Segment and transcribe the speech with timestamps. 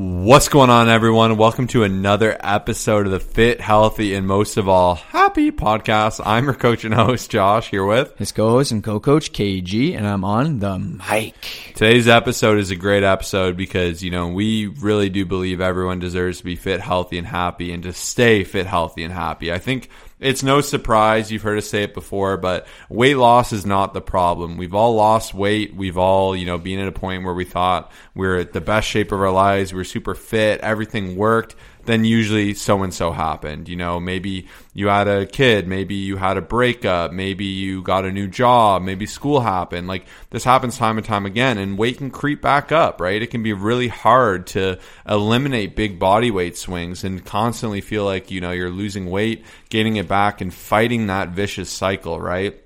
[0.00, 1.36] What's going on, everyone?
[1.36, 6.22] Welcome to another episode of the Fit, Healthy, and most of all, Happy podcast.
[6.24, 9.94] I'm your coach and host, Josh, here with his co host and co coach, KG,
[9.94, 11.34] and I'm on the mic.
[11.74, 16.38] Today's episode is a great episode because, you know, we really do believe everyone deserves
[16.38, 19.52] to be fit, healthy, and happy and to stay fit, healthy, and happy.
[19.52, 19.90] I think
[20.20, 21.32] it's no surprise.
[21.32, 24.56] You've heard us say it before, but weight loss is not the problem.
[24.56, 25.74] We've all lost weight.
[25.74, 28.60] We've all, you know, been at a point where we thought we are at the
[28.60, 29.72] best shape of our lives.
[29.72, 30.60] We are super fit.
[30.60, 31.56] Everything worked
[31.86, 33.68] then usually so and so happened.
[33.68, 38.04] You know, maybe you had a kid, maybe you had a breakup, maybe you got
[38.04, 39.88] a new job, maybe school happened.
[39.88, 43.22] Like this happens time and time again, and weight can creep back up, right?
[43.22, 48.30] It can be really hard to eliminate big body weight swings and constantly feel like,
[48.30, 52.62] you know, you're losing weight, gaining it back, and fighting that vicious cycle, right?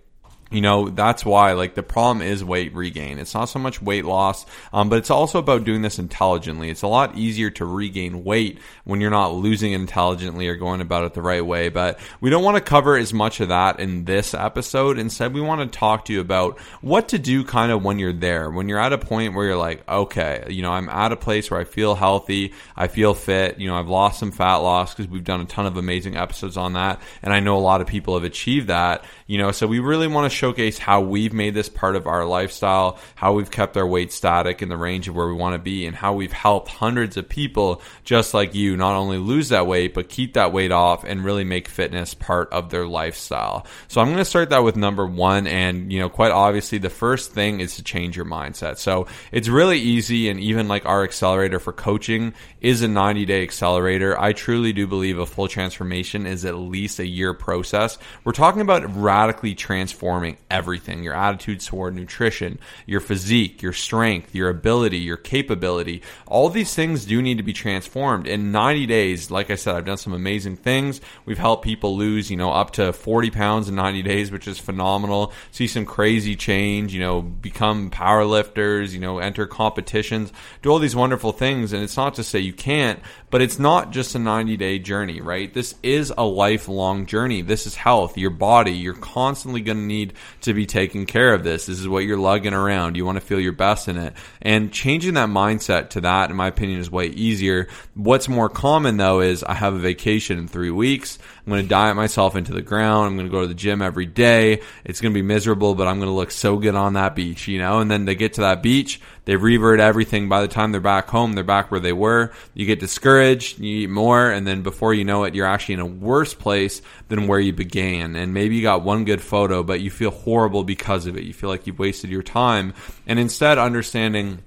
[0.51, 3.19] You know that's why like the problem is weight regain.
[3.19, 6.71] It's not so much weight loss um, but it's also about doing this intelligently.
[6.71, 11.05] It's a lot easier to regain weight when you're not losing intelligently or going about
[11.05, 14.05] it the right way but we don't want to cover as much of that in
[14.05, 14.99] this episode.
[14.99, 18.13] Instead we want to talk to you about what to do kind of when you're
[18.13, 21.17] there when you're at a point where you're like okay you know i'm at a
[21.17, 24.95] place where i feel healthy i feel fit you know i've lost some fat loss
[24.95, 27.81] because we've done a ton of amazing episodes on that and i know a lot
[27.81, 31.33] of people have achieved that you know so we really want to showcase how we've
[31.33, 35.09] made this part of our lifestyle, how we've kept our weight static in the range
[35.09, 38.55] of where we want to be, and how we've helped hundreds of people just like
[38.55, 42.15] you not only lose that weight, but keep that weight off and really make fitness
[42.15, 43.67] part of their lifestyle.
[43.89, 45.47] So I'm going to start that with number one.
[45.47, 48.79] And, you know, quite obviously, the first thing is to change your mindset.
[48.79, 50.29] So it's really easy.
[50.29, 54.19] And even like our accelerator for coaching is a 90 day accelerator.
[54.19, 57.99] I truly do believe a full transformation is at least a year process.
[58.25, 64.49] We're talking about radically transforming everything your attitudes toward nutrition, your physique, your strength, your
[64.49, 66.03] ability, your capability.
[66.27, 68.27] All these things do need to be transformed.
[68.27, 71.01] In 90 days, like I said, I've done some amazing things.
[71.25, 74.59] We've helped people lose, you know, up to 40 pounds in 90 days, which is
[74.59, 75.33] phenomenal.
[75.51, 80.33] See some crazy change, you know, become power lifters, you know, enter competitions,
[80.63, 81.73] do all these wonderful things.
[81.73, 85.21] And it's not to say you can't, but it's not just a 90 day journey,
[85.21, 85.53] right?
[85.53, 87.43] This is a lifelong journey.
[87.43, 88.73] This is health, your body.
[88.73, 91.67] You're constantly going to need to be taking care of this.
[91.67, 92.97] This is what you're lugging around.
[92.97, 94.15] You want to feel your best in it.
[94.43, 97.69] And changing that mindset to that, in my opinion, is way easier.
[97.95, 101.19] What's more common though is I have a vacation in three weeks.
[101.47, 103.07] I'm going to diet myself into the ground.
[103.07, 104.63] I'm going to go to the gym every day.
[104.85, 107.49] It's going to be miserable, but I'm going to look so good on that beach,
[107.49, 107.81] you know?
[107.81, 110.29] And then they get to that beach, they revert everything.
[110.29, 112.33] By the time they're back home, they're back where they were.
[112.55, 115.81] You get discouraged, you eat more, and then before you know it, you're actually in
[115.81, 118.17] a worse place than where you began.
[118.17, 121.25] And maybe you got one good photo, but you feel horrible because of it.
[121.25, 122.75] You feel like you've wasted your time.
[123.07, 124.43] And instead, understanding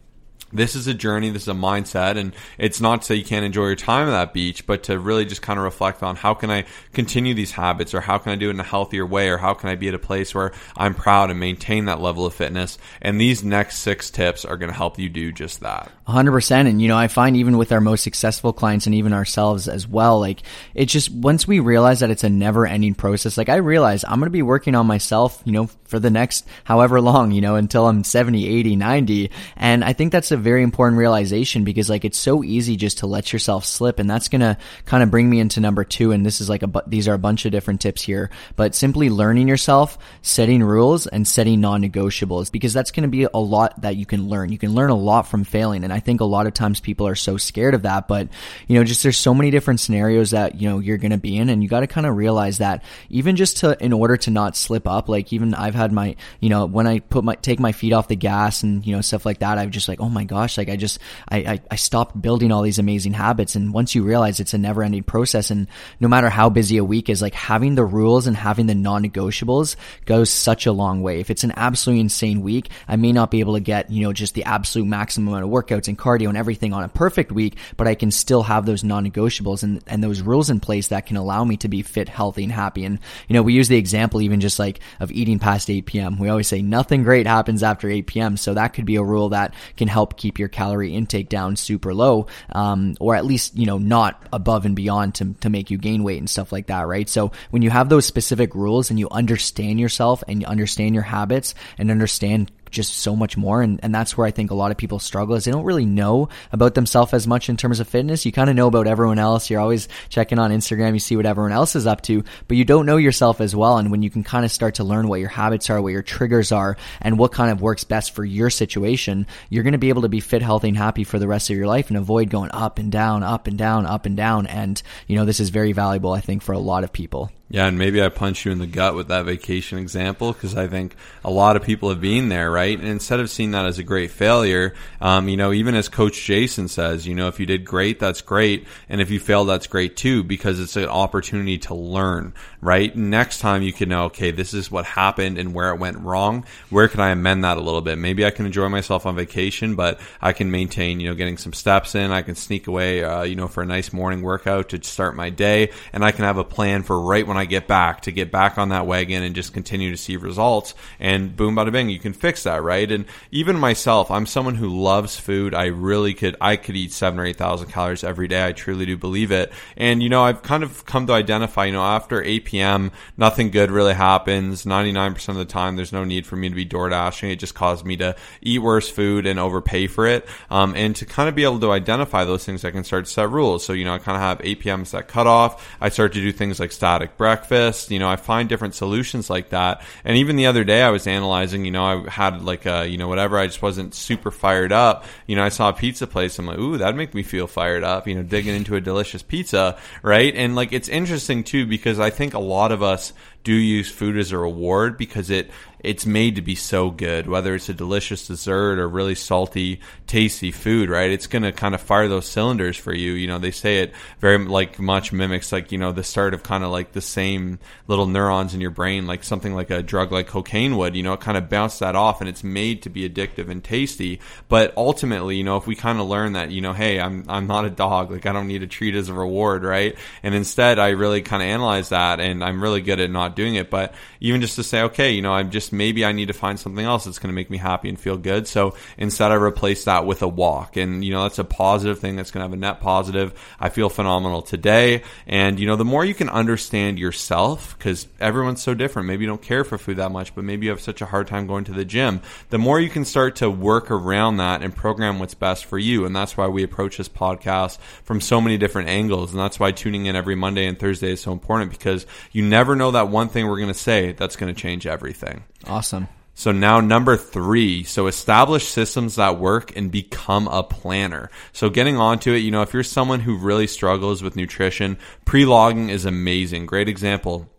[0.51, 3.45] this is a journey, this is a mindset, and it's not to say you can't
[3.45, 6.33] enjoy your time at that beach, but to really just kind of reflect on how
[6.33, 9.29] can I continue these habits, or how can I do it in a healthier way,
[9.29, 12.25] or how can I be at a place where I'm proud and maintain that level
[12.25, 12.77] of fitness.
[13.01, 15.91] And these next six tips are going to help you do just that.
[16.07, 16.69] 100%.
[16.69, 19.87] And, you know, I find even with our most successful clients and even ourselves as
[19.87, 20.41] well, like
[20.73, 24.19] it's just once we realize that it's a never ending process, like I realize I'm
[24.19, 27.55] going to be working on myself, you know, for the next however long, you know,
[27.55, 29.31] until I'm 70, 80, 90.
[29.55, 33.07] And I think that's a very important realization because like it's so easy just to
[33.07, 33.99] let yourself slip.
[33.99, 36.11] And that's going to kind of bring me into number two.
[36.11, 39.09] And this is like a, these are a bunch of different tips here, but simply
[39.09, 43.95] learning yourself, setting rules and setting non-negotiables because that's going to be a lot that
[43.95, 44.51] you can learn.
[44.51, 45.83] You can learn a lot from failing.
[45.83, 48.29] And I think a lot of times people are so scared of that, but
[48.67, 51.37] you know, just there's so many different scenarios that, you know, you're going to be
[51.37, 54.31] in and you got to kind of realize that even just to, in order to
[54.31, 57.59] not slip up, like even I've had my, you know, when I put my, take
[57.59, 60.09] my feet off the gas and, you know, stuff like that, I've just like, oh
[60.09, 60.99] my gosh, like I just,
[61.29, 63.55] I, I, I stopped building all these amazing habits.
[63.55, 65.67] And once you realize it's a never ending process and
[65.99, 69.75] no matter how busy a week is, like having the rules and having the non-negotiables
[70.05, 71.19] goes such a long way.
[71.19, 74.13] If it's an absolutely insane week, I may not be able to get, you know,
[74.13, 77.57] just the absolute maximum amount of workouts and cardio and everything on a perfect week,
[77.77, 81.17] but I can still have those non-negotiables and, and those rules in place that can
[81.17, 82.85] allow me to be fit, healthy, and happy.
[82.85, 86.19] And, you know, we use the example even just like of eating past 8 p.m.
[86.19, 88.37] We always say nothing great happens after 8 p.m.
[88.37, 91.93] So that could be a rule that can help keep your calorie intake down super
[91.93, 95.77] low, um, or at least, you know, not above and beyond to, to make you
[95.77, 97.07] gain weight and stuff like that, right?
[97.07, 101.03] So when you have those specific rules and you understand yourself and you understand your
[101.03, 103.61] habits and understand just so much more.
[103.61, 105.85] And, and that's where I think a lot of people struggle is they don't really
[105.85, 108.25] know about themselves as much in terms of fitness.
[108.25, 109.49] You kind of know about everyone else.
[109.49, 110.93] You're always checking on Instagram.
[110.93, 113.77] You see what everyone else is up to, but you don't know yourself as well.
[113.77, 116.03] And when you can kind of start to learn what your habits are, what your
[116.03, 119.89] triggers are, and what kind of works best for your situation, you're going to be
[119.89, 122.29] able to be fit, healthy, and happy for the rest of your life and avoid
[122.29, 124.47] going up and down, up and down, up and down.
[124.47, 127.31] And, you know, this is very valuable, I think, for a lot of people.
[127.49, 130.67] Yeah, and maybe I punch you in the gut with that vacation example because I
[130.67, 132.77] think a lot of people have been there, right?
[132.77, 136.25] And instead of seeing that as a great failure, um, you know, even as Coach
[136.25, 139.67] Jason says, you know, if you did great, that's great, and if you failed, that's
[139.67, 142.93] great too, because it's an opportunity to learn, right?
[142.93, 146.43] Next time you can know, okay, this is what happened and where it went wrong.
[146.69, 147.97] Where can I amend that a little bit?
[147.97, 151.53] Maybe I can enjoy myself on vacation, but I can maintain, you know, getting some
[151.53, 152.11] steps in.
[152.11, 155.29] I can sneak away, uh, you know, for a nice morning workout to start my
[155.29, 158.31] day, and I can have a plan for right when I get back to get
[158.31, 160.73] back on that wagon and just continue to see results.
[160.99, 162.91] And boom, bada bing, you can fix that, right?
[162.91, 165.53] And even myself, I'm someone who loves food.
[165.53, 168.45] I really could, I could eat seven or eight thousand calories every day.
[168.45, 169.51] I truly do believe it.
[169.75, 173.51] And you know, I've kind of come to identify, you know, after 8 p.m., nothing
[173.51, 174.65] good really happens.
[174.65, 177.29] 99% of the time, there's no need for me to be door dashing.
[177.29, 180.27] It just caused me to eat worse food and overpay for it.
[180.49, 183.11] Um, and to kind of be able to identify those things, I can start to
[183.11, 183.65] set rules.
[183.65, 184.83] So, you know, I kind of have 8 p.m.
[184.91, 185.75] that cutoff.
[185.81, 187.91] I start to do things like static breakfast.
[187.91, 189.81] You know, I find different solutions like that.
[190.05, 192.97] And even the other day, I was analyzing, you know, I had like a, you
[192.97, 195.03] know, whatever, I just wasn't super fired up.
[195.27, 196.39] You know, I saw a pizza place.
[196.39, 199.21] I'm like, ooh, that'd make me feel fired up, you know, digging into a delicious
[199.21, 200.33] pizza, right?
[200.33, 203.11] And like, it's interesting too, because I think a lot of us
[203.47, 205.49] do use food as a reward because it
[205.79, 210.51] it's made to be so good, whether it's a delicious dessert or really salty, tasty
[210.51, 211.11] food, right?
[211.11, 213.13] It's going to kind of fire those cylinders for you.
[213.13, 216.43] You know, they say it very like much mimics like, you know, the start of
[216.43, 220.11] kind of like the same little neurons in your brain, like something like a drug
[220.11, 222.89] like cocaine would, you know, it kind of bounces that off and it's made to
[222.89, 224.19] be addictive and tasty.
[224.49, 227.47] But ultimately, you know, if we kind of learn that, you know, hey, I'm, I'm
[227.47, 229.95] not a dog, like I don't need a treat as a reward, right?
[230.21, 233.55] And instead I really kind of analyze that and I'm really good at not doing
[233.55, 233.69] it.
[233.69, 236.59] But even just to say, okay, you know, I'm just maybe I need to find
[236.59, 238.47] something else that's going to make me happy and feel good.
[238.47, 242.17] So instead, I replace that with a walk, and you know, that's a positive thing
[242.17, 243.33] that's going to have a net positive.
[243.59, 248.61] I feel phenomenal today, and you know, the more you can understand yourself, because everyone's
[248.61, 249.07] so different.
[249.07, 251.27] Maybe you don't care for food that much, but maybe you have such a hard
[251.27, 252.21] time going to the gym.
[252.49, 256.05] The more you can start to work around that and program what's best for you,
[256.05, 259.71] and that's why we approach this podcast from so many different angles, and that's why
[259.71, 263.26] tuning in every Monday and Thursday is so important because you never know that one
[263.29, 265.43] thing we're going to say that's going to change everything.
[265.65, 266.07] Awesome.
[266.33, 271.31] So now number three, so establish systems that work and become a planner.
[271.51, 275.89] So getting onto it, you know, if you're someone who really struggles with nutrition, pre-logging
[275.89, 276.67] is amazing.
[276.67, 277.49] Great example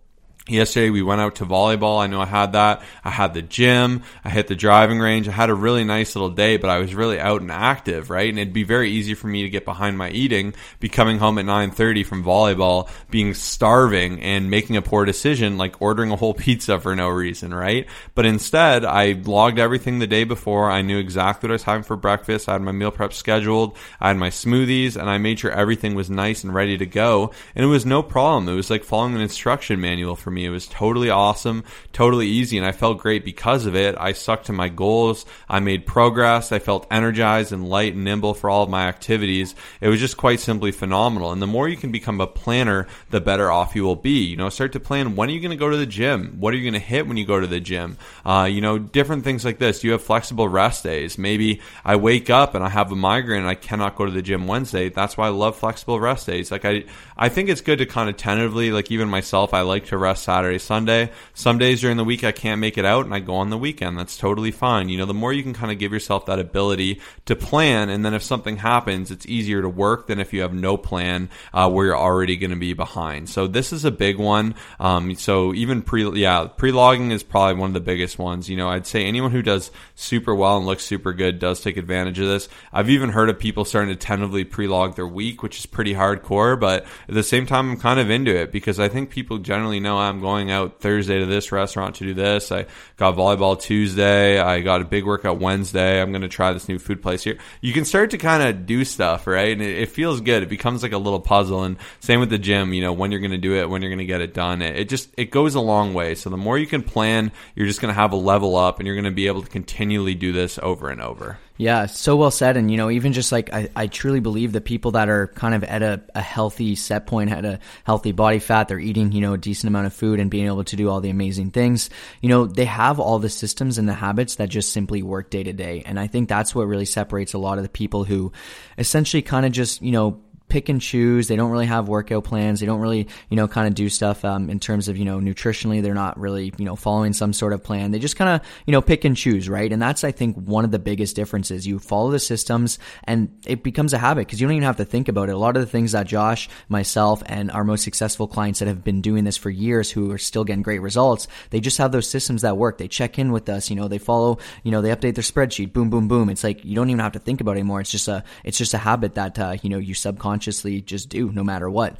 [0.48, 2.00] Yesterday we went out to volleyball.
[2.00, 2.82] I know I had that.
[3.04, 4.02] I had the gym.
[4.24, 5.28] I hit the driving range.
[5.28, 8.30] I had a really nice little day, but I was really out and active, right?
[8.30, 11.36] And it'd be very easy for me to get behind my eating, be coming home
[11.36, 16.32] at 9:30 from volleyball, being starving and making a poor decision like ordering a whole
[16.44, 17.86] pizza for no reason, right?
[18.14, 20.70] But instead, I logged everything the day before.
[20.70, 22.48] I knew exactly what I was having for breakfast.
[22.48, 23.76] I had my meal prep scheduled.
[24.00, 27.32] I had my smoothies and I made sure everything was nice and ready to go.
[27.54, 28.48] And it was no problem.
[28.48, 30.46] It was like following an instruction manual for me me.
[30.46, 33.96] It was totally awesome, totally easy, and I felt great because of it.
[33.98, 35.26] I stuck to my goals.
[35.48, 36.52] I made progress.
[36.52, 39.54] I felt energized and light and nimble for all of my activities.
[39.80, 41.32] It was just quite simply phenomenal.
[41.32, 44.24] And the more you can become a planner, the better off you will be.
[44.24, 46.36] You know, start to plan when are you going to go to the gym?
[46.38, 47.98] What are you going to hit when you go to the gym?
[48.24, 49.82] Uh, you know, different things like this.
[49.82, 51.18] You have flexible rest days.
[51.18, 54.22] Maybe I wake up and I have a migraine and I cannot go to the
[54.22, 54.88] gym Wednesday.
[54.88, 56.52] That's why I love flexible rest days.
[56.52, 56.84] Like I,
[57.16, 60.27] I think it's good to kind of tentatively, like even myself, I like to rest
[60.28, 61.10] Saturday, Sunday.
[61.32, 63.56] Some days during the week I can't make it out and I go on the
[63.56, 63.98] weekend.
[63.98, 64.90] That's totally fine.
[64.90, 68.04] You know, the more you can kind of give yourself that ability to plan, and
[68.04, 71.70] then if something happens, it's easier to work than if you have no plan uh,
[71.70, 73.30] where you're already going to be behind.
[73.30, 74.54] So this is a big one.
[74.78, 78.50] Um, so even pre, yeah, pre-logging is probably one of the biggest ones.
[78.50, 81.78] You know, I'd say anyone who does super well and looks super good does take
[81.78, 82.50] advantage of this.
[82.70, 86.60] I've even heard of people starting to tentatively pre-log their week, which is pretty hardcore,
[86.60, 89.80] but at the same time, I'm kind of into it because I think people generally
[89.80, 92.50] know I'm going out Thursday to this restaurant to do this.
[92.50, 94.38] I got volleyball Tuesday.
[94.38, 96.00] I got a big workout Wednesday.
[96.00, 97.38] I'm going to try this new food place here.
[97.60, 99.52] You can start to kind of do stuff, right?
[99.52, 100.42] And it, it, feels good.
[100.42, 101.64] It becomes like a little puzzle.
[101.64, 103.90] And same with the gym, you know, when you're going to do it, when you're
[103.90, 104.62] going to get it done.
[104.62, 106.14] It, it just, it goes a long way.
[106.14, 108.86] So the more you can plan, you're just going to have a level up and
[108.86, 111.38] you're going to be able to continually do this over and over.
[111.58, 112.56] Yeah, so well said.
[112.56, 115.56] And, you know, even just like I, I truly believe the people that are kind
[115.56, 119.20] of at a, a healthy set point, at a healthy body fat, they're eating, you
[119.20, 121.90] know, a decent amount of food and being able to do all the amazing things,
[122.22, 125.42] you know, they have all the systems and the habits that just simply work day
[125.42, 125.82] to day.
[125.84, 128.32] And I think that's what really separates a lot of the people who
[128.78, 131.28] essentially kind of just, you know, pick and choose.
[131.28, 132.60] They don't really have workout plans.
[132.60, 135.18] They don't really, you know, kind of do stuff um, in terms of, you know,
[135.18, 135.82] nutritionally.
[135.82, 137.90] They're not really, you know, following some sort of plan.
[137.90, 139.70] They just kind of, you know, pick and choose, right?
[139.72, 141.66] And that's, I think, one of the biggest differences.
[141.66, 144.84] You follow the systems and it becomes a habit because you don't even have to
[144.84, 145.34] think about it.
[145.34, 148.82] A lot of the things that Josh, myself, and our most successful clients that have
[148.82, 152.08] been doing this for years who are still getting great results, they just have those
[152.08, 152.78] systems that work.
[152.78, 155.72] They check in with us, you know, they follow, you know, they update their spreadsheet,
[155.72, 156.30] boom, boom, boom.
[156.30, 157.80] It's like you don't even have to think about it anymore.
[157.80, 161.08] It's just a, it's just a habit that, uh, you know, you subconsciously subconsciously just
[161.08, 161.96] do no matter what.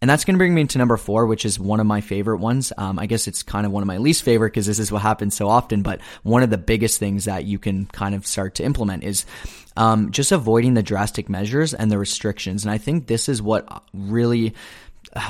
[0.00, 2.38] And that's going to bring me to number four, which is one of my favorite
[2.38, 2.72] ones.
[2.76, 5.02] Um, I guess it's kind of one of my least favorite because this is what
[5.02, 5.82] happens so often.
[5.82, 9.26] But one of the biggest things that you can kind of start to implement is
[9.76, 12.64] um, just avoiding the drastic measures and the restrictions.
[12.64, 14.54] And I think this is what really,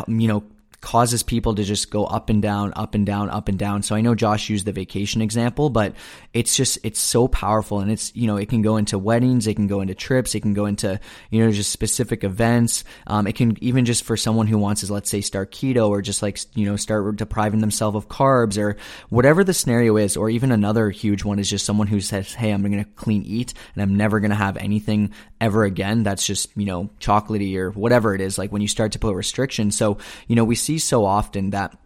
[0.09, 0.45] you know,
[0.83, 3.83] causes people to just go up and down, up and down, up and down.
[3.83, 5.95] So I know Josh used the vacation example, but
[6.35, 9.55] it's just, it's so powerful and it's, you know, it can go into weddings, it
[9.55, 10.99] can go into trips, it can go into,
[11.31, 12.83] you know, just specific events.
[13.07, 16.03] Um, it can even just for someone who wants to, let's say, start keto or
[16.03, 18.77] just like, you know, start depriving themselves of carbs or
[19.09, 20.17] whatever the scenario is.
[20.17, 23.23] Or even another huge one is just someone who says, Hey, I'm going to clean
[23.23, 25.13] eat and I'm never going to have anything
[25.43, 26.05] ever again.
[26.05, 28.39] That's just, you know, chocolatey or whatever it is.
[28.39, 29.77] Like when you start to put restrictions.
[29.77, 31.77] So, you know, we see so often that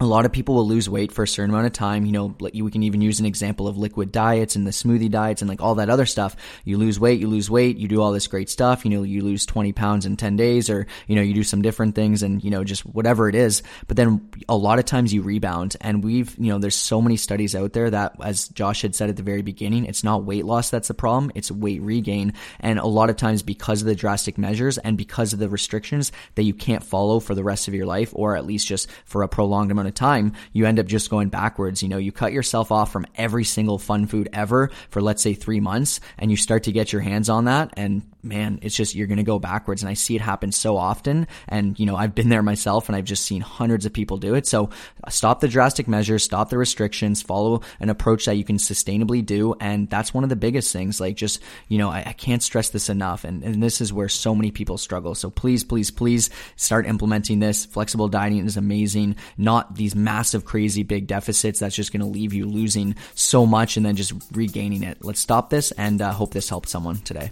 [0.00, 2.06] a lot of people will lose weight for a certain amount of time.
[2.06, 5.42] You know, we can even use an example of liquid diets and the smoothie diets
[5.42, 6.36] and like all that other stuff.
[6.64, 8.86] You lose weight, you lose weight, you do all this great stuff.
[8.86, 11.60] You know, you lose 20 pounds in 10 days or, you know, you do some
[11.60, 13.62] different things and, you know, just whatever it is.
[13.88, 17.18] But then a lot of times you rebound and we've, you know, there's so many
[17.18, 20.46] studies out there that as Josh had said at the very beginning, it's not weight
[20.46, 21.30] loss that's the problem.
[21.34, 22.32] It's weight regain.
[22.58, 26.10] And a lot of times because of the drastic measures and because of the restrictions
[26.36, 29.22] that you can't follow for the rest of your life or at least just for
[29.22, 31.82] a prolonged amount of time, you end up just going backwards.
[31.82, 35.34] You know, you cut yourself off from every single fun food ever for let's say
[35.34, 38.94] three months and you start to get your hands on that and man, it's just
[38.94, 39.82] you're going to go backwards.
[39.82, 41.26] And I see it happen so often.
[41.48, 44.34] And, you know, I've been there myself and I've just seen hundreds of people do
[44.34, 44.46] it.
[44.46, 44.70] So
[45.08, 49.54] stop the drastic measures, stop the restrictions, follow an approach that you can sustainably do.
[49.60, 51.00] And that's one of the biggest things.
[51.00, 53.24] Like, just, you know, I, I can't stress this enough.
[53.24, 55.14] And, and this is where so many people struggle.
[55.14, 57.64] So please, please, please start implementing this.
[57.66, 62.32] Flexible dieting is amazing, not these massive, crazy big deficits that's just going to leave
[62.32, 64.98] you losing so much and then just regaining it.
[65.04, 67.30] Let's stop this and uh, hope this helped someone today.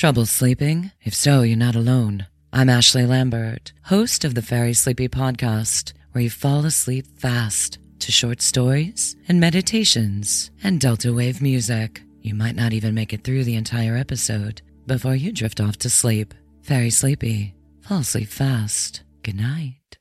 [0.00, 0.92] Trouble sleeping?
[1.02, 2.26] If so, you're not alone.
[2.54, 8.10] I'm Ashley Lambert, host of the Very Sleepy podcast, where you fall asleep fast to
[8.10, 12.00] short stories and meditations and delta wave music.
[12.22, 15.90] You might not even make it through the entire episode before you drift off to
[15.90, 16.32] sleep.
[16.62, 17.54] Very sleepy.
[17.82, 19.02] Fall asleep fast.
[19.22, 19.98] Good night.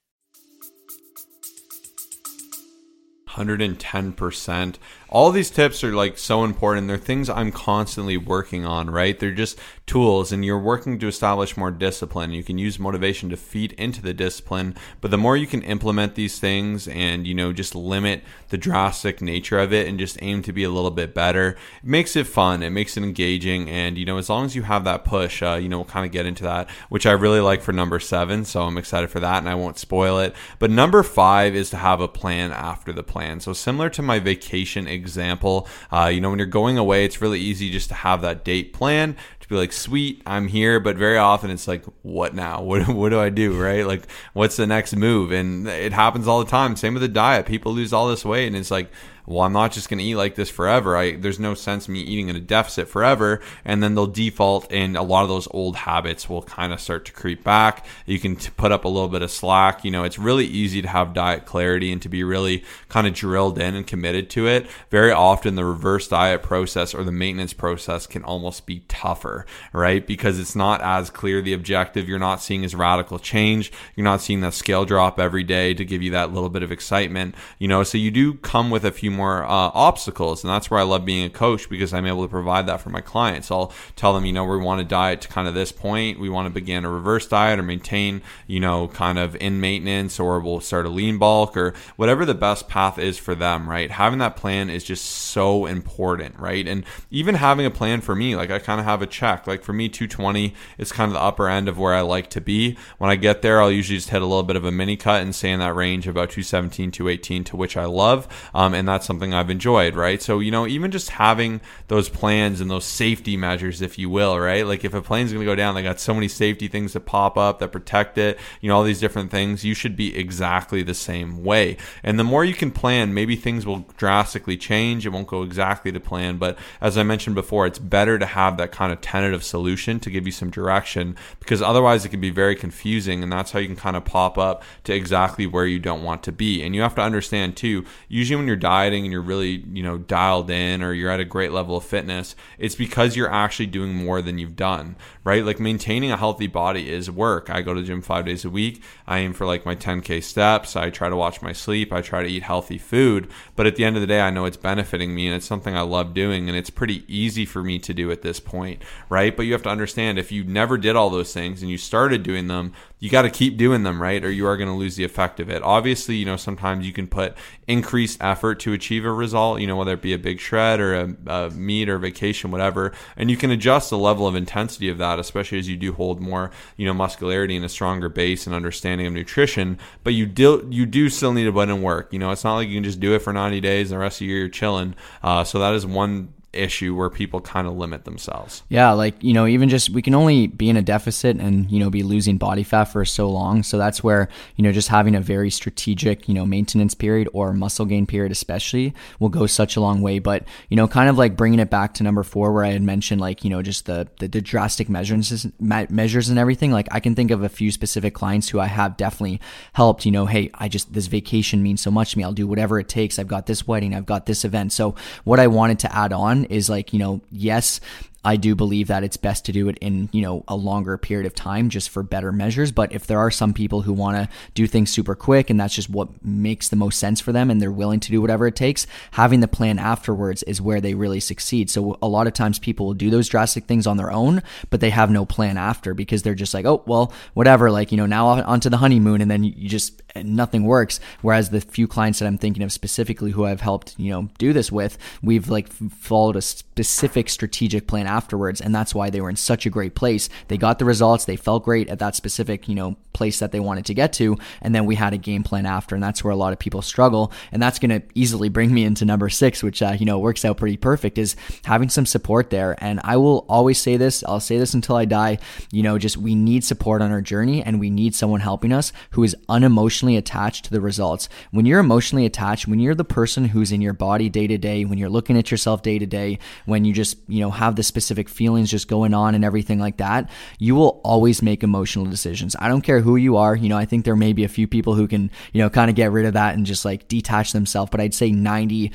[3.27, 4.75] 110%
[5.11, 6.87] all these tips are like so important.
[6.87, 9.19] They're things I'm constantly working on, right?
[9.19, 12.31] They're just tools and you're working to establish more discipline.
[12.31, 16.13] You can use motivation to feed into the discipline, but the more you can implement
[16.13, 20.43] these things and, you know, just limit the drastic nature of it and just aim
[20.43, 22.61] to be a little bit better, it makes it fun.
[22.61, 23.67] It makes it engaging.
[23.67, 26.05] And, you know, as long as you have that push, uh, you know, we'll kind
[26.05, 28.45] of get into that, which I really like for number seven.
[28.45, 30.35] So I'm excited for that and I won't spoil it.
[30.59, 33.39] But number five is to have a plan after the plan.
[33.39, 35.67] So similar to my vacation example.
[35.91, 38.73] Uh, you know, when you're going away, it's really easy just to have that date
[38.73, 39.15] plan
[39.49, 40.79] be like, sweet, I'm here.
[40.79, 42.61] But very often it's like, what now?
[42.69, 43.59] What, what do I do?
[43.59, 43.85] Right?
[43.85, 44.03] Like,
[44.33, 45.31] what's the next move?
[45.31, 46.75] And it happens all the time.
[46.75, 47.47] Same with the diet.
[47.47, 48.91] People lose all this weight and it's like,
[49.29, 50.97] well, I'm not just going to eat like this forever.
[50.97, 53.41] I, there's no sense me eating in a deficit forever.
[53.63, 57.05] And then they'll default, and a lot of those old habits will kind of start
[57.05, 57.85] to creep back.
[58.07, 59.85] You can t- put up a little bit of slack.
[59.85, 63.13] You know, it's really easy to have diet clarity and to be really kind of
[63.13, 64.67] drilled in and committed to it.
[64.89, 69.38] Very often, the reverse diet process or the maintenance process can almost be tougher,
[69.73, 70.05] right?
[70.05, 72.07] Because it's not as clear the objective.
[72.07, 73.71] You're not seeing as radical change.
[73.95, 76.71] You're not seeing that scale drop every day to give you that little bit of
[76.71, 77.83] excitement, you know.
[77.83, 80.43] So you do come with a few more uh, obstacles.
[80.43, 82.89] And that's where I love being a coach because I'm able to provide that for
[82.89, 83.51] my clients.
[83.51, 86.19] I'll tell them, you know, we want to diet to kind of this point.
[86.19, 90.19] We want to begin a reverse diet or maintain, you know, kind of in maintenance
[90.19, 93.91] or we'll start a lean bulk or whatever the best path is for them, right?
[93.91, 96.67] Having that plan is just so important, right?
[96.67, 99.28] And even having a plan for me, like I kind of have a check.
[99.47, 102.41] Like for me, 220 is kind of the upper end of where I like to
[102.41, 102.77] be.
[102.97, 105.21] When I get there, I'll usually just hit a little bit of a mini cut
[105.21, 108.27] and stay in that range about 217, 218, to which I love.
[108.53, 110.21] Um, and that's something I've enjoyed, right?
[110.21, 114.39] So, you know, even just having those plans and those safety measures, if you will,
[114.39, 114.65] right?
[114.65, 117.01] Like if a plane's going to go down, they got so many safety things that
[117.01, 119.63] pop up that protect it, you know, all these different things.
[119.63, 121.77] You should be exactly the same way.
[122.03, 125.05] And the more you can plan, maybe things will drastically change.
[125.05, 126.37] It won't go exactly to plan.
[126.37, 130.09] But as I mentioned before, it's better to have that kind of tentative solution to
[130.09, 133.21] give you some direction because otherwise it can be very confusing.
[133.21, 136.23] And that's how you can kind of pop up to exactly where you don't want
[136.23, 136.63] to be.
[136.63, 139.97] And you have to understand too, usually when you're dieting and you're really, you know,
[139.97, 143.93] dialed in or you're at a great level of fitness, it's because you're actually doing
[143.93, 144.95] more than you've done,
[145.25, 145.43] right?
[145.43, 147.49] Like maintaining a healthy body is work.
[147.49, 148.81] I go to gym five days a week.
[149.05, 150.77] I aim for like my 10K steps.
[150.77, 151.91] I try to watch my sleep.
[151.91, 153.29] I try to eat healthy food.
[153.57, 155.75] But at the end of the day, I know it's benefiting me and it's something
[155.75, 156.47] I love doing.
[156.47, 159.35] And it's pretty easy for me to do at this point, right?
[159.35, 162.23] But you have to understand if you never did all those things and you started
[162.23, 164.23] doing them, you got to keep doing them, right?
[164.23, 165.63] Or you are going to lose the effect of it.
[165.63, 167.35] Obviously, you know, sometimes you can put
[167.67, 170.95] increased effort to achieve a result, you know, whether it be a big shred or
[170.95, 172.91] a, a meet or vacation, whatever.
[173.17, 176.19] And you can adjust the level of intensity of that, especially as you do hold
[176.19, 179.79] more, you know, muscularity and a stronger base and understanding of nutrition.
[180.03, 182.11] But you do, you do still need to put in work.
[182.11, 184.03] You know, it's not like you can just do it for 90 days and the
[184.03, 184.93] rest of the year you're chilling.
[185.23, 188.63] Uh, so that is one issue where people kind of limit themselves.
[188.69, 191.79] Yeah, like, you know, even just we can only be in a deficit and, you
[191.79, 193.61] know, be losing body fat for so long.
[193.63, 197.53] So that's where, you know, just having a very strategic, you know, maintenance period or
[197.53, 200.19] muscle gain period, especially, will go such a long way.
[200.19, 202.81] But, you know, kind of like bringing it back to number four, where I had
[202.81, 206.71] mentioned, like, you know, just the, the, the drastic measures, measures and everything.
[206.71, 209.39] Like, I can think of a few specific clients who I have definitely
[209.73, 212.23] helped, you know, hey, I just, this vacation means so much to me.
[212.23, 213.19] I'll do whatever it takes.
[213.19, 214.73] I've got this wedding, I've got this event.
[214.73, 217.79] So, what I wanted to add on is like, you know, yes,
[218.23, 221.25] I do believe that it's best to do it in, you know, a longer period
[221.25, 222.71] of time just for better measures.
[222.71, 225.73] But if there are some people who want to do things super quick and that's
[225.73, 228.57] just what makes the most sense for them and they're willing to do whatever it
[228.57, 231.69] takes, having the plan afterwards is where they really succeed.
[231.69, 234.81] So a lot of times people will do those drastic things on their own, but
[234.81, 238.05] they have no plan after because they're just like, oh, well, whatever, like, you know,
[238.05, 240.99] now onto the honeymoon and then you just, nothing works.
[241.21, 244.51] Whereas the few clients that I'm thinking of specifically who I've helped, you know, do
[244.51, 248.59] this with, we've like followed a specific strategic plan afterwards.
[248.59, 250.27] And that's why they were in such a great place.
[250.49, 251.25] They got the results.
[251.25, 254.37] They felt great at that specific, you know, place that they wanted to get to.
[254.61, 255.95] And then we had a game plan after.
[255.95, 257.31] And that's where a lot of people struggle.
[257.51, 260.43] And that's going to easily bring me into number six, which, uh, you know, works
[260.45, 261.35] out pretty perfect is
[261.65, 262.75] having some support there.
[262.83, 265.37] And I will always say this, I'll say this until I die,
[265.71, 268.91] you know, just we need support on our journey and we need someone helping us
[269.11, 271.29] who is unemotionally attached to the results.
[271.51, 274.85] When you're emotionally attached, when you're the person who's in your body day to day,
[274.85, 277.83] when you're looking at yourself day to day, when you just, you know, have the
[277.99, 282.55] specific feelings just going on and everything like that, you will always make emotional decisions.
[282.57, 283.55] I don't care who you are.
[283.55, 285.89] You know, I think there may be a few people who can, you know, kind
[285.89, 287.91] of get rid of that and just like detach themselves.
[287.91, 288.91] But I'd say 98%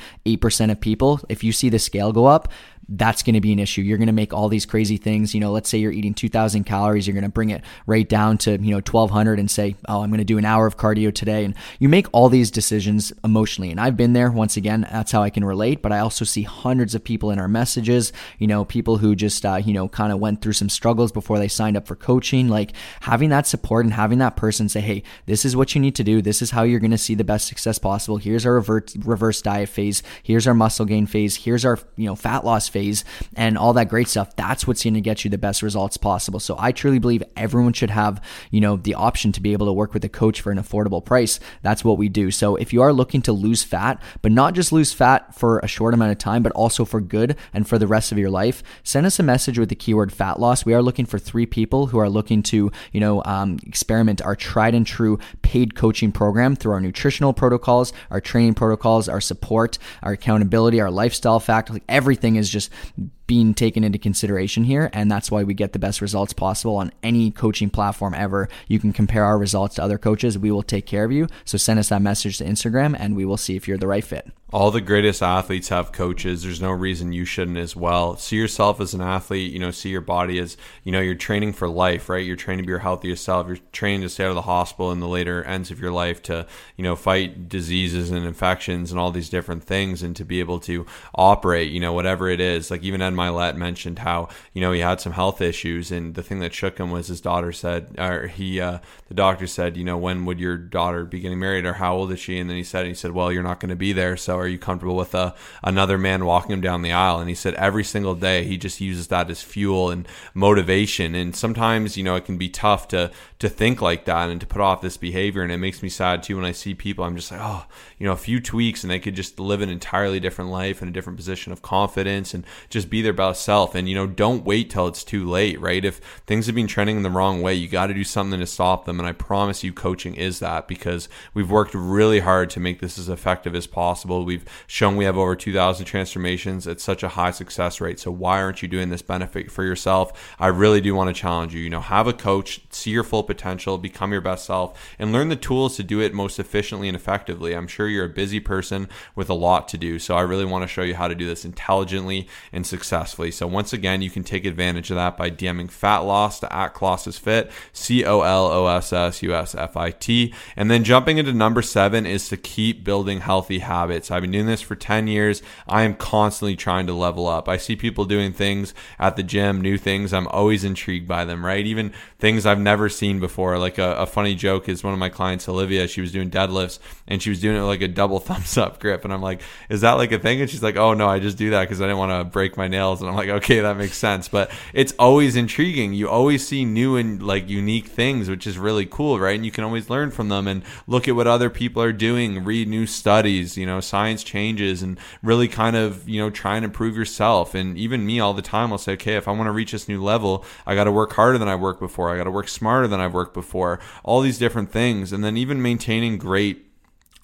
[0.71, 2.49] of people, if you see the scale go up,
[2.89, 3.83] that's going to be an issue.
[3.83, 5.35] You're going to make all these crazy things.
[5.35, 8.39] You know, let's say you're eating 2,000 calories, you're going to bring it right down
[8.39, 11.15] to, you know, 1,200 and say, oh, I'm going to do an hour of cardio
[11.15, 11.45] today.
[11.45, 13.71] And you make all these decisions emotionally.
[13.71, 14.31] And I've been there.
[14.31, 15.83] Once again, that's how I can relate.
[15.83, 19.45] But I also see hundreds of people in our messages, you know, people who just,
[19.47, 22.49] uh, you know, kind of went through some struggles before they signed up for coaching.
[22.49, 25.95] Like having that support and having that person say, hey, this is what you need
[25.97, 26.21] to do.
[26.21, 28.19] This is how you're going to see the best success possible.
[28.19, 30.03] Here's our reverse, reverse diet phase.
[30.23, 31.37] Here's our muscle gain phase.
[31.37, 33.05] Here's our, you know, fat loss phase
[33.37, 34.35] and all that great stuff.
[34.35, 36.41] That's what's going to get you the best results possible.
[36.41, 39.73] So I truly believe everyone should have, you know, the option to be able to
[39.73, 41.39] work with a coach for an affordable price.
[41.63, 42.31] That's what we do.
[42.31, 45.69] So if you are looking to lose fat, but not just lose fat for a
[45.69, 48.63] short amount of time, but also for good and for the rest of your life,
[48.83, 50.67] send us a message with the keyword fat loss.
[50.67, 54.35] We are looking for three people who are looking to, you know, um, experiment our
[54.35, 59.79] tried and true paid coaching program through our nutritional protocols, our training protocols, our support,
[60.03, 61.75] our accountability, our lifestyle factor.
[61.75, 64.91] Like everything is just just being taken into consideration here.
[64.93, 68.49] And that's why we get the best results possible on any coaching platform ever.
[68.69, 70.39] You can compare our results to other coaches.
[70.39, 71.29] We will take care of you.
[71.45, 74.05] So send us that message to Instagram and we will see if you're the right
[74.05, 74.31] fit.
[74.53, 76.45] All the greatest athletes have coaches.
[76.45, 78.17] There's no reason you shouldn't as well.
[78.17, 81.55] See yourself as an athlete, you know, see your body as, you know, you're training
[81.55, 82.25] for life, right?
[82.25, 83.49] You're training to be your healthiest self.
[83.49, 86.23] You're training to stay out of the hospital in the later ends of your life
[86.25, 90.39] to, you know, fight diseases and infections and all these different things and to be
[90.39, 92.71] able to operate, you know, whatever it is.
[92.71, 96.41] Like even Mylett mentioned how, you know, he had some health issues and the thing
[96.41, 99.97] that shook him was his daughter said, or he, uh, the doctor said, you know,
[99.97, 102.39] when would your daughter be getting married or how old is she?
[102.39, 104.17] And then he said, he said, well, you're not going to be there.
[104.17, 107.21] So, Are you comfortable with a, uh, another man walking him down the aisle?
[107.21, 111.15] And he said every single day he just uses that as fuel and motivation.
[111.15, 113.11] And sometimes, you know, it can be tough to
[113.45, 115.43] to think like that and to put off this behavior.
[115.43, 117.05] And it makes me sad too when I see people.
[117.05, 117.67] I'm just like, oh,
[117.99, 120.89] you know, a few tweaks and they could just live an entirely different life in
[120.89, 123.75] a different position of confidence and just be their best self.
[123.75, 125.85] And you know, don't wait till it's too late, right?
[125.85, 128.47] If things have been trending in the wrong way, you got to do something to
[128.47, 128.99] stop them.
[128.99, 132.99] And I promise you, coaching is that because we've worked really hard to make this
[132.99, 134.25] as effective as possible.
[134.25, 138.01] We've shown we have over 2,000 transformations at such a high success rate.
[138.01, 140.35] So why aren't you doing this benefit for yourself?
[140.39, 141.61] I really do want to challenge you.
[141.61, 145.29] You know, have a coach, see your full potential, become your best self, and learn
[145.29, 147.55] the tools to do it most efficiently and effectively.
[147.55, 149.99] I'm sure you're a busy person with a lot to do.
[149.99, 152.94] So I really want to show you how to do this intelligently and successfully.
[152.95, 156.75] So once again, you can take advantage of that by DMing fat loss to at
[156.75, 160.33] Colossus Fit, C O L O S S U S F I T.
[160.57, 164.11] And then jumping into number seven is to keep building healthy habits.
[164.11, 165.43] I've been doing this for 10 years.
[165.67, 167.49] I am constantly trying to level up.
[167.49, 170.13] I see people doing things at the gym, new things.
[170.13, 171.67] I'm always intrigued by them, right?
[171.67, 173.59] Even things I've never seen before.
[173.59, 176.79] Like a, a funny joke is one of my clients, Olivia, she was doing deadlifts
[177.09, 179.05] and she was doing it like a double thumbs up grip.
[179.05, 180.41] And I'm like, is that like a thing?
[180.41, 182.57] And she's like, oh no, I just do that because I didn't want to break
[182.57, 183.01] my nails.
[183.01, 184.29] And I'm like, okay, that makes sense.
[184.29, 185.93] But it's always intriguing.
[185.95, 189.35] You always see new and like unique things, which is really cool, right?
[189.35, 192.45] And you can always learn from them and look at what other people are doing,
[192.45, 196.65] read new studies, you know, science changes and really kind of, you know, try and
[196.65, 197.55] improve yourself.
[197.55, 199.89] And even me all the time, I'll say, okay, if I want to reach this
[199.89, 202.13] new level, I got to work harder than I worked before.
[202.13, 203.81] I got to work smarter than I've worked before.
[204.03, 205.13] All these different things.
[205.13, 206.74] And then even maintaining great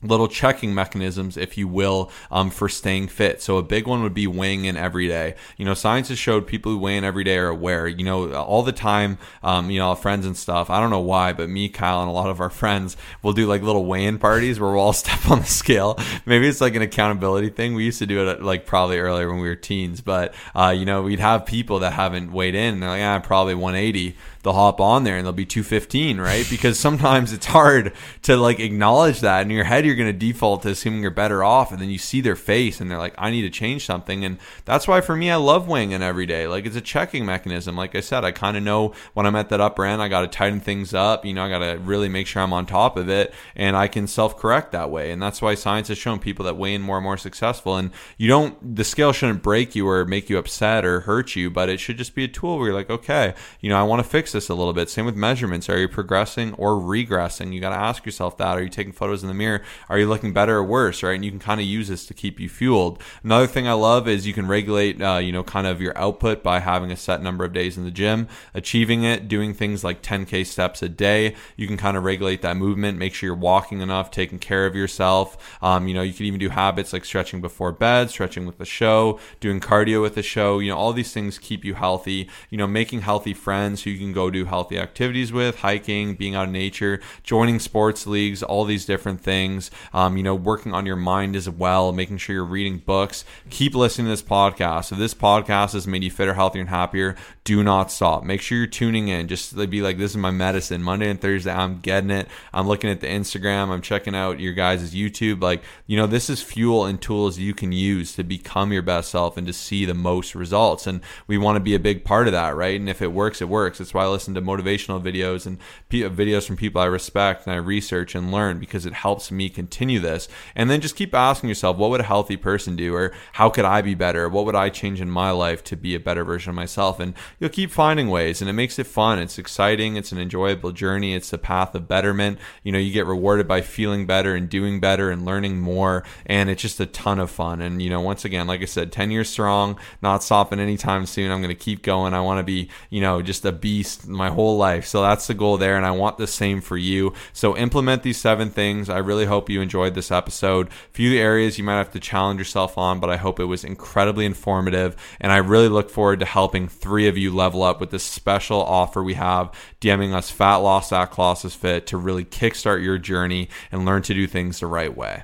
[0.03, 3.43] little checking mechanisms, if you will, um, for staying fit.
[3.43, 5.35] So a big one would be weighing in every day.
[5.57, 7.87] You know, science has showed people who weigh in every day are aware.
[7.87, 10.71] You know, all the time, um, you know, friends and stuff.
[10.71, 13.47] I don't know why, but me, Kyle, and a lot of our friends will do
[13.47, 15.99] like little weigh-in parties where we'll all step on the scale.
[16.25, 17.75] Maybe it's like an accountability thing.
[17.75, 20.85] We used to do it like probably earlier when we were teens, but uh, you
[20.85, 24.53] know, we'd have people that haven't weighed in, and they're like, ah, probably 180 they'll
[24.53, 26.47] hop on there and they'll be 215, right?
[26.49, 29.43] Because sometimes it's hard to like acknowledge that.
[29.43, 31.73] In your head, you're going to default to assuming you're better off.
[31.73, 34.25] And then you see their face and they're like, I need to change something.
[34.25, 36.47] And that's why for me, I love weighing in every day.
[36.47, 37.77] Like it's a checking mechanism.
[37.77, 40.23] Like I said, I kind of know when I'm at that upper end, I got
[40.23, 41.25] to tighten things up.
[41.25, 43.89] You know, I got to really make sure I'm on top of it and I
[43.89, 45.11] can self correct that way.
[45.11, 47.77] And that's why science has shown people that weigh in more and more successful.
[47.77, 51.51] And you don't, the scale shouldn't break you or make you upset or hurt you,
[51.51, 54.03] but it should just be a tool where you're like, okay, you know, I want
[54.03, 54.91] to fix this a little bit.
[54.91, 55.69] Same with measurements.
[55.69, 57.53] Are you progressing or regressing?
[57.53, 58.57] You got to ask yourself that.
[58.59, 59.63] Are you taking photos in the mirror?
[59.89, 61.03] Are you looking better or worse?
[61.03, 61.15] Right.
[61.15, 63.03] And you can kind of use this to keep you fueled.
[63.23, 66.43] Another thing I love is you can regulate, uh, you know, kind of your output
[66.43, 70.03] by having a set number of days in the gym, achieving it, doing things like
[70.03, 71.35] 10K steps a day.
[71.57, 74.75] You can kind of regulate that movement, make sure you're walking enough, taking care of
[74.75, 75.59] yourself.
[75.63, 78.65] Um, you know, you can even do habits like stretching before bed, stretching with the
[78.65, 80.59] show, doing cardio with the show.
[80.59, 82.29] You know, all these things keep you healthy.
[82.51, 86.35] You know, making healthy friends who you can go do healthy activities with, hiking, being
[86.35, 89.71] out in nature, joining sports leagues, all these different things.
[89.95, 93.25] Um, you know, working on your mind as well, making sure you're reading books.
[93.49, 94.93] Keep listening to this podcast.
[94.93, 98.23] If this podcast has made you fitter, healthier, and happier, do not stop.
[98.23, 99.27] Make sure you're tuning in.
[99.27, 100.83] Just be like, this is my medicine.
[100.83, 102.29] Monday and Thursday, I'm getting it.
[102.53, 103.71] I'm looking at the Instagram.
[103.71, 105.43] I'm checking out your guys' YouTube.
[105.43, 109.11] Like, you know, this is fuel and tools you can use to become your best
[109.11, 110.87] self and to see the most results.
[110.87, 112.79] And we want to be a big part of that, right?
[112.79, 113.79] And if it works, it works.
[113.79, 115.59] That's why I listen to motivational videos and
[115.91, 119.99] videos from people I respect and I research and learn because it helps me continue
[119.99, 120.29] this.
[120.55, 122.95] And then just keep asking yourself, what would a healthy person do?
[122.95, 124.29] Or how could I be better?
[124.29, 127.01] What would I change in my life to be a better version of myself?
[127.01, 129.19] And you'll keep finding ways and it makes it fun.
[129.19, 129.97] It's exciting.
[129.97, 131.15] It's an enjoyable journey.
[131.15, 132.39] It's a path of betterment.
[132.63, 136.05] You know, you get rewarded by feeling better and doing better and learning more.
[136.27, 137.63] And it's just a ton of fun.
[137.63, 141.33] And, you know, once again, like I said, 10 years strong, not stopping anytime soon.
[141.33, 142.13] I'm going to keep going.
[142.13, 144.87] I want to be, you know, just a beast my whole life.
[144.87, 145.77] So that's the goal there.
[145.77, 147.15] And I want the same for you.
[147.33, 148.91] So implement these seven things.
[148.91, 150.69] I really hope you enjoyed this episode.
[150.69, 153.65] A few areas you might have to challenge yourself on, but I hope it was
[153.65, 154.95] incredibly informative.
[155.21, 158.63] And I really look forward to helping three of you level up with this special
[158.63, 163.49] offer we have, DMing us fat loss at Colossus Fit to really kickstart your journey
[163.73, 165.23] and learn to do things the right way.